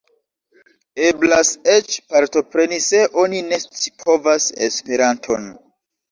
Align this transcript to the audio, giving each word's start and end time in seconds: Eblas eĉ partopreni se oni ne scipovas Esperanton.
Eblas 1.07 1.49
eĉ 1.73 1.97
partopreni 2.13 2.79
se 2.85 3.01
oni 3.25 3.41
ne 3.49 3.59
scipovas 3.65 4.47
Esperanton. 4.69 5.47